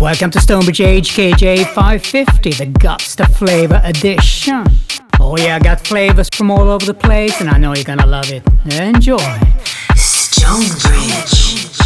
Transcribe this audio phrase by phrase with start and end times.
[0.00, 4.64] Welcome to Stonebridge HKJ 550, the Guts the Flavor Edition.
[5.18, 8.06] Oh yeah, I got flavors from all over the place, and I know you're gonna
[8.06, 8.44] love it.
[8.72, 9.18] Enjoy.
[9.96, 11.77] Stonebridge.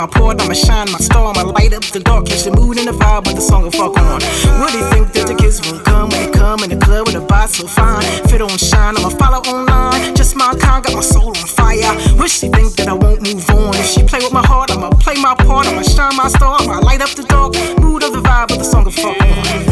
[0.00, 2.88] my port, I'ma shine my star, I'ma light up the dark, catch the mood and
[2.88, 4.20] the vibe with the song of fuck on.
[4.58, 7.06] What do you think that the kids will come when they come in the club
[7.06, 8.00] with a body so fine?
[8.28, 10.16] Fit on shine, I'ma follow online.
[10.16, 11.92] Just my kind, got my soul on fire.
[12.16, 13.74] Wish she think that I won't move on.
[13.76, 16.80] If she play with my heart, I'ma play my part, I'ma shine my star, I'ma
[16.80, 19.69] light up the dark, mood of the vibe with the song of fuck on.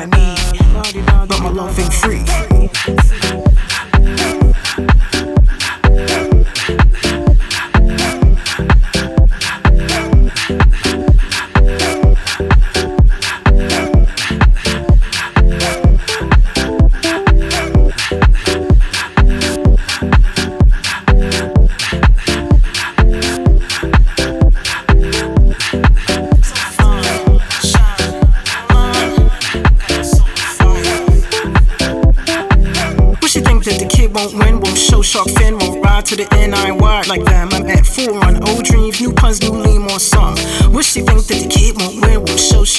[0.00, 3.49] I need, but my love ain't free.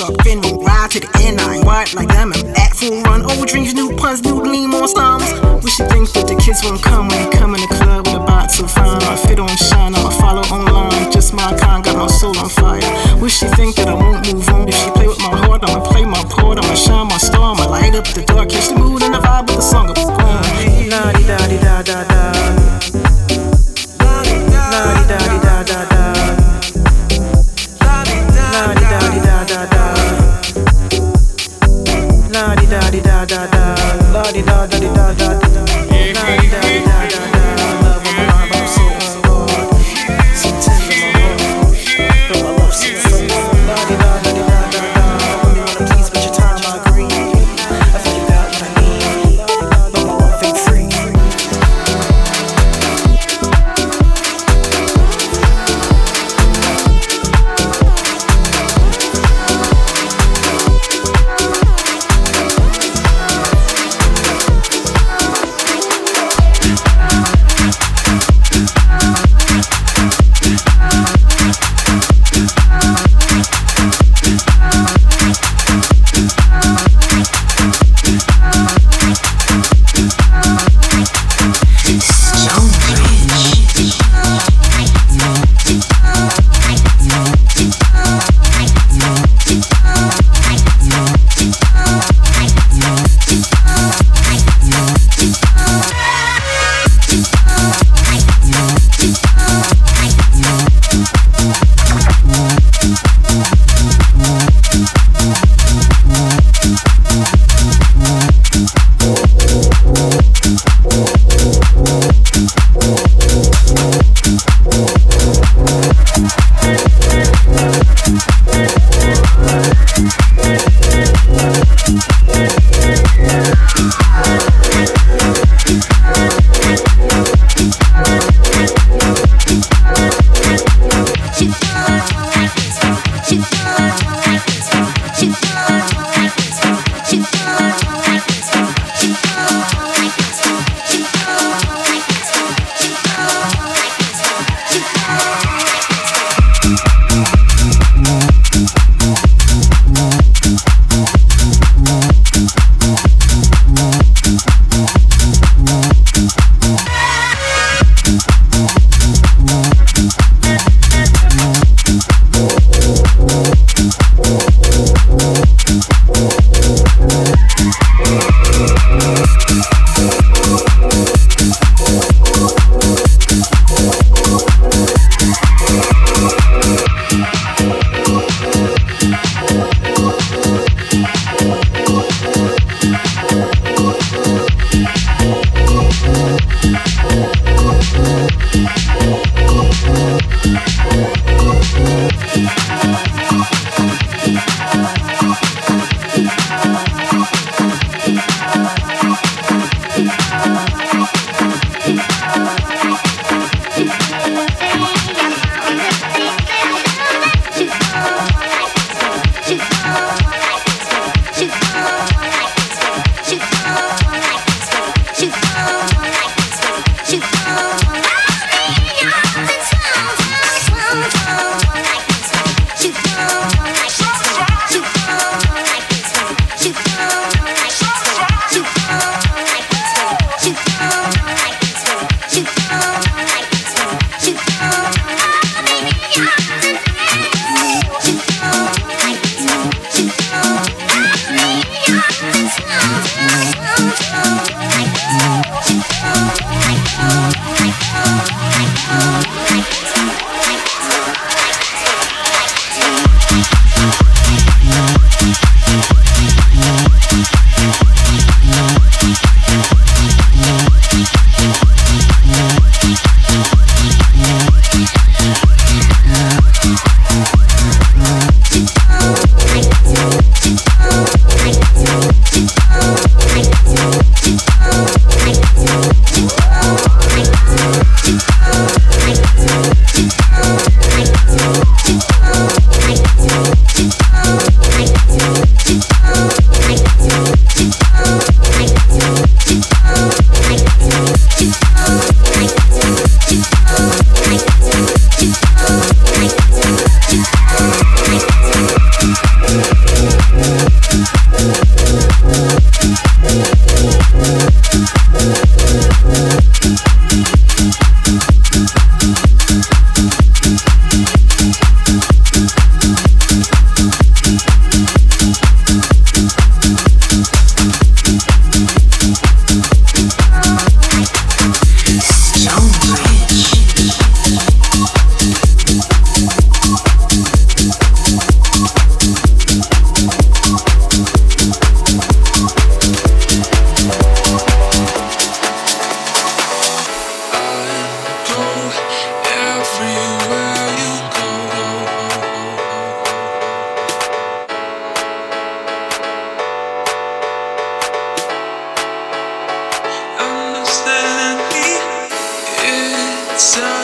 [0.02, 0.64] offending.
[0.64, 2.34] Ride to the end, I ain't wide like them.
[2.34, 4.88] And at full run, old dreams, new puns, new gleam, more
[5.62, 8.18] we should think that the kids won't come when they come in the club with
[8.18, 8.98] a box of fun.
[9.04, 11.12] I fit on shine, I'll follow online.
[11.12, 12.82] Just my kind, got my soul on fire.
[13.22, 14.68] Wish she think that I won't move on.
[14.68, 17.70] If she play with my heart, I'ma play my part, I'ma shine my star, I'ma
[17.70, 18.50] light up the dark.
[18.50, 18.72] Kiss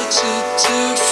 [0.09, 1.06] to to